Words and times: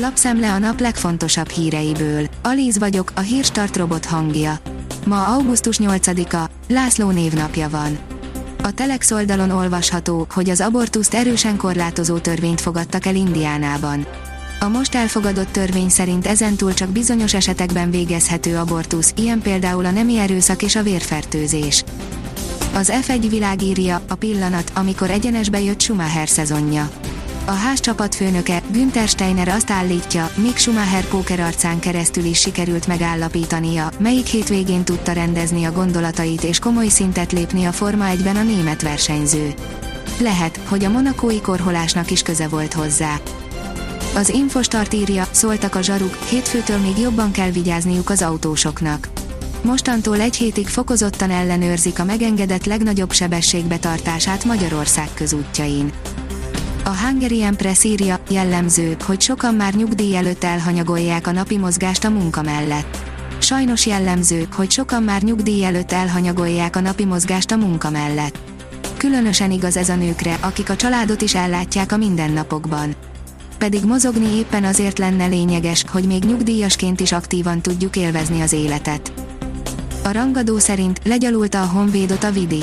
Lapszemle 0.00 0.52
a 0.52 0.58
nap 0.58 0.80
legfontosabb 0.80 1.48
híreiből. 1.48 2.26
Alíz 2.42 2.78
vagyok, 2.78 3.12
a 3.14 3.20
hírstart 3.20 3.76
robot 3.76 4.04
hangja. 4.04 4.58
Ma 5.06 5.26
augusztus 5.26 5.78
8-a, 5.82 6.50
László 6.68 7.10
névnapja 7.10 7.68
van. 7.68 7.98
A 8.62 8.70
Telex 8.70 9.10
oldalon 9.10 9.50
olvasható, 9.50 10.26
hogy 10.30 10.50
az 10.50 10.60
abortuszt 10.60 11.14
erősen 11.14 11.56
korlátozó 11.56 12.18
törvényt 12.18 12.60
fogadtak 12.60 13.06
el 13.06 13.14
Indiánában. 13.14 14.06
A 14.60 14.68
most 14.68 14.94
elfogadott 14.94 15.52
törvény 15.52 15.88
szerint 15.88 16.26
ezentúl 16.26 16.74
csak 16.74 16.88
bizonyos 16.88 17.34
esetekben 17.34 17.90
végezhető 17.90 18.56
abortusz, 18.56 19.12
ilyen 19.16 19.40
például 19.40 19.84
a 19.84 19.90
nemi 19.90 20.18
erőszak 20.18 20.62
és 20.62 20.76
a 20.76 20.82
vérfertőzés. 20.82 21.84
Az 22.74 22.92
F1 23.02 23.26
világírja, 23.28 24.02
a 24.08 24.14
pillanat, 24.14 24.72
amikor 24.74 25.10
egyenesbe 25.10 25.60
jött 25.60 25.80
Schumacher 25.80 26.28
szezonja. 26.28 26.90
A 27.48 27.54
ház 27.54 27.80
csapatfőnöke, 27.80 28.62
Günther 28.70 29.08
Steiner 29.08 29.48
azt 29.48 29.70
állítja, 29.70 30.30
Mick 30.34 30.56
Schumacher 30.56 31.04
póker 31.04 31.40
arcán 31.40 31.78
keresztül 31.78 32.24
is 32.24 32.38
sikerült 32.38 32.86
megállapítania, 32.86 33.90
melyik 33.98 34.26
hétvégén 34.26 34.84
tudta 34.84 35.12
rendezni 35.12 35.64
a 35.64 35.72
gondolatait 35.72 36.42
és 36.42 36.58
komoly 36.58 36.88
szintet 36.88 37.32
lépni 37.32 37.64
a 37.64 37.72
Forma 37.72 38.04
1-ben 38.08 38.36
a 38.36 38.42
német 38.42 38.82
versenyző. 38.82 39.54
Lehet, 40.20 40.60
hogy 40.68 40.84
a 40.84 40.90
monakói 40.90 41.40
korholásnak 41.40 42.10
is 42.10 42.22
köze 42.22 42.48
volt 42.48 42.72
hozzá. 42.72 43.20
Az 44.14 44.28
Infostart 44.28 44.92
írja, 44.92 45.26
szóltak 45.30 45.74
a 45.74 45.82
zsaruk, 45.82 46.14
hétfőtől 46.14 46.78
még 46.78 46.98
jobban 46.98 47.30
kell 47.30 47.50
vigyázniuk 47.50 48.10
az 48.10 48.22
autósoknak. 48.22 49.08
Mostantól 49.62 50.20
egy 50.20 50.36
hétig 50.36 50.66
fokozottan 50.66 51.30
ellenőrzik 51.30 51.98
a 51.98 52.04
megengedett 52.04 52.64
legnagyobb 52.64 53.12
sebességbetartását 53.12 54.44
Magyarország 54.44 55.08
közútjain. 55.14 55.92
A 56.88 56.96
Hungarian 56.96 57.56
Press 57.56 57.84
írja, 57.84 58.20
jellemző, 58.30 58.96
hogy 59.04 59.20
sokan 59.20 59.54
már 59.54 59.74
nyugdíj 59.74 60.16
előtt 60.16 60.44
elhanyagolják 60.44 61.26
a 61.26 61.32
napi 61.32 61.58
mozgást 61.58 62.04
a 62.04 62.10
munka 62.10 62.42
mellett. 62.42 62.98
Sajnos 63.38 63.86
jellemző, 63.86 64.48
hogy 64.52 64.70
sokan 64.70 65.02
már 65.02 65.22
nyugdíj 65.22 65.64
előtt 65.64 65.92
elhanyagolják 65.92 66.76
a 66.76 66.80
napi 66.80 67.04
mozgást 67.04 67.50
a 67.50 67.56
munka 67.56 67.90
mellett. 67.90 68.38
Különösen 68.96 69.50
igaz 69.50 69.76
ez 69.76 69.88
a 69.88 69.94
nőkre, 69.94 70.38
akik 70.40 70.70
a 70.70 70.76
családot 70.76 71.22
is 71.22 71.34
ellátják 71.34 71.92
a 71.92 71.96
mindennapokban. 71.96 72.94
Pedig 73.58 73.84
mozogni 73.84 74.36
éppen 74.36 74.64
azért 74.64 74.98
lenne 74.98 75.26
lényeges, 75.26 75.84
hogy 75.90 76.04
még 76.04 76.24
nyugdíjasként 76.24 77.00
is 77.00 77.12
aktívan 77.12 77.60
tudjuk 77.60 77.96
élvezni 77.96 78.40
az 78.40 78.52
életet. 78.52 79.12
A 80.04 80.12
rangadó 80.12 80.58
szerint 80.58 81.00
legyalulta 81.04 81.62
a 81.62 81.66
Honvédot 81.66 82.24
a 82.24 82.30
Vidi. 82.30 82.62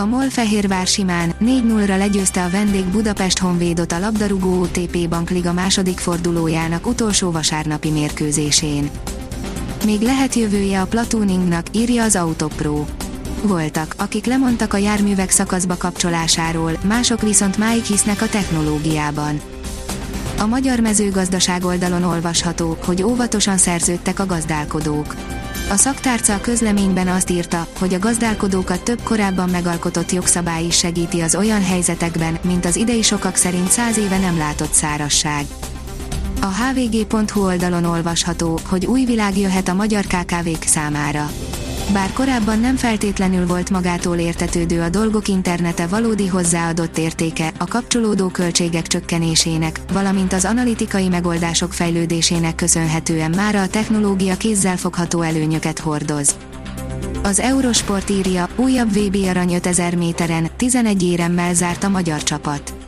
A 0.00 0.06
MOL 0.06 0.30
Fehérvár 0.30 0.86
simán 0.86 1.34
4-0-ra 1.40 1.98
legyőzte 1.98 2.44
a 2.44 2.50
vendég 2.50 2.84
Budapest 2.84 3.38
Honvédot 3.38 3.92
a 3.92 3.98
labdarúgó 3.98 4.60
OTP 4.60 5.08
Bankliga 5.08 5.52
második 5.52 5.98
fordulójának 5.98 6.86
utolsó 6.86 7.30
vasárnapi 7.30 7.90
mérkőzésén. 7.90 8.90
Még 9.84 10.00
lehet 10.00 10.34
jövője 10.34 10.80
a 10.80 10.86
platuningnak, 10.86 11.66
írja 11.72 12.02
az 12.02 12.16
Autopro. 12.16 12.84
Voltak, 13.42 13.94
akik 13.98 14.24
lemondtak 14.24 14.74
a 14.74 14.76
járművek 14.76 15.30
szakaszba 15.30 15.76
kapcsolásáról, 15.76 16.72
mások 16.84 17.20
viszont 17.20 17.56
máig 17.56 17.84
hisznek 17.84 18.22
a 18.22 18.28
technológiában. 18.28 19.40
A 20.38 20.46
magyar 20.46 20.80
mezőgazdaság 20.80 21.64
oldalon 21.64 22.02
olvasható, 22.02 22.76
hogy 22.84 23.02
óvatosan 23.02 23.56
szerződtek 23.56 24.18
a 24.18 24.26
gazdálkodók 24.26 25.14
a 25.70 25.76
szaktárca 25.76 26.34
a 26.34 26.40
közleményben 26.40 27.08
azt 27.08 27.30
írta, 27.30 27.66
hogy 27.78 27.94
a 27.94 27.98
gazdálkodókat 27.98 28.82
több 28.82 29.02
korábban 29.02 29.48
megalkotott 29.48 30.12
jogszabály 30.12 30.64
is 30.64 30.76
segíti 30.76 31.20
az 31.20 31.34
olyan 31.34 31.64
helyzetekben, 31.64 32.38
mint 32.42 32.64
az 32.64 32.76
idei 32.76 33.02
sokak 33.02 33.36
szerint 33.36 33.70
száz 33.70 33.98
éve 33.98 34.18
nem 34.18 34.38
látott 34.38 34.72
szárasság. 34.72 35.46
A 36.40 36.46
hvg.hu 36.46 37.44
oldalon 37.44 37.84
olvasható, 37.84 38.58
hogy 38.68 38.86
új 38.86 39.04
világ 39.04 39.38
jöhet 39.38 39.68
a 39.68 39.74
magyar 39.74 40.04
KKV-k 40.04 40.62
számára. 40.62 41.30
Bár 41.92 42.12
korábban 42.12 42.60
nem 42.60 42.76
feltétlenül 42.76 43.46
volt 43.46 43.70
magától 43.70 44.16
értetődő 44.16 44.82
a 44.82 44.88
dolgok 44.88 45.28
internete 45.28 45.86
valódi 45.86 46.26
hozzáadott 46.26 46.98
értéke, 46.98 47.52
a 47.58 47.64
kapcsolódó 47.64 48.28
költségek 48.28 48.86
csökkenésének, 48.86 49.80
valamint 49.92 50.32
az 50.32 50.44
analitikai 50.44 51.08
megoldások 51.08 51.72
fejlődésének 51.72 52.54
köszönhetően 52.54 53.30
mára 53.30 53.60
a 53.60 53.68
technológia 53.68 54.36
kézzelfogható 54.36 55.22
előnyöket 55.22 55.78
hordoz. 55.78 56.36
Az 57.22 57.40
Eurosport 57.40 58.10
írja, 58.10 58.48
újabb 58.56 58.92
VB 58.92 59.16
arany 59.28 59.54
5000 59.54 59.94
méteren, 59.94 60.50
11 60.56 61.02
éremmel 61.02 61.54
zárt 61.54 61.84
a 61.84 61.88
magyar 61.88 62.22
csapat. 62.22 62.79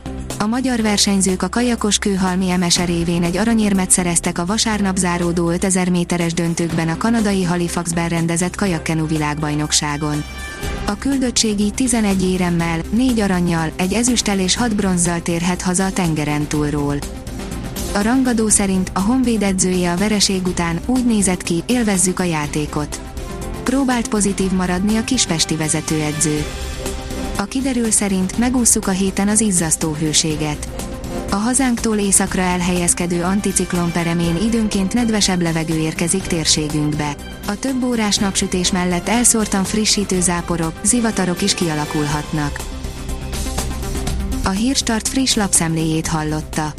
A 0.43 0.47
magyar 0.47 0.81
versenyzők 0.81 1.41
a 1.41 1.49
kajakos 1.49 1.97
kőhalmi 1.97 2.55
MSR 2.57 2.85
révén 2.85 3.23
egy 3.23 3.37
aranyérmet 3.37 3.91
szereztek 3.91 4.37
a 4.37 4.45
vasárnap 4.45 4.97
záródó 4.97 5.49
5000 5.49 5.89
méteres 5.89 6.33
döntőkben 6.33 6.89
a 6.89 6.97
kanadai 6.97 7.43
Halifaxben 7.43 8.09
rendezett 8.09 8.55
kajakkenu 8.55 9.07
világbajnokságon. 9.07 10.23
A 10.85 10.97
küldöttségi 10.97 11.71
11 11.71 12.23
éremmel, 12.23 12.81
4 12.89 13.19
aranyjal, 13.19 13.71
egy 13.75 13.93
ezüsttel 13.93 14.39
és 14.39 14.55
6 14.55 14.75
bronzzal 14.75 15.21
térhet 15.21 15.61
haza 15.61 15.85
a 15.85 15.91
tengeren 15.91 16.47
túlról. 16.47 16.95
A 17.93 18.01
rangadó 18.01 18.47
szerint 18.47 18.91
a 18.93 18.99
Honvéd 18.99 19.41
edzője 19.41 19.91
a 19.91 19.97
vereség 19.97 20.47
után 20.47 20.79
úgy 20.85 21.05
nézett 21.05 21.43
ki, 21.43 21.63
élvezzük 21.65 22.19
a 22.19 22.23
játékot. 22.23 23.01
Próbált 23.63 24.07
pozitív 24.07 24.51
maradni 24.51 24.97
a 24.97 25.03
kispesti 25.03 25.55
vezetőedző. 25.55 26.45
A 27.37 27.43
kiderül 27.43 27.91
szerint 27.91 28.37
megússzuk 28.37 28.87
a 28.87 28.91
héten 28.91 29.27
az 29.27 29.41
izzasztó 29.41 29.93
hőséget. 29.93 30.67
A 31.31 31.35
hazánktól 31.35 31.97
északra 31.97 32.41
elhelyezkedő 32.41 33.23
anticiklon 33.23 33.91
peremén 33.91 34.37
időnként 34.43 34.93
nedvesebb 34.93 35.41
levegő 35.41 35.77
érkezik 35.77 36.21
térségünkbe. 36.21 37.15
A 37.47 37.59
több 37.59 37.83
órás 37.83 38.17
napsütés 38.17 38.71
mellett 38.71 39.07
elszórtan 39.07 39.63
frissítő 39.63 40.21
záporok, 40.21 40.73
zivatarok 40.83 41.41
is 41.41 41.53
kialakulhatnak. 41.53 42.59
A 44.43 44.49
Hírstart 44.49 45.07
friss 45.07 45.33
lapszemléjét 45.33 46.07
hallotta. 46.07 46.73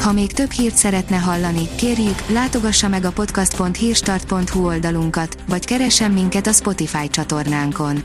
Ha 0.00 0.12
még 0.12 0.32
több 0.32 0.50
hírt 0.50 0.76
szeretne 0.76 1.16
hallani, 1.16 1.68
kérjük, 1.76 2.22
látogassa 2.26 2.88
meg 2.88 3.04
a 3.04 3.12
podcast.hírstart.hu 3.12 4.66
oldalunkat, 4.66 5.36
vagy 5.48 5.64
keressen 5.64 6.10
minket 6.10 6.46
a 6.46 6.52
Spotify 6.52 7.08
csatornánkon 7.08 8.04